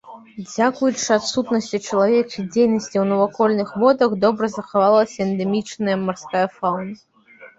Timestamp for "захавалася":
4.55-5.17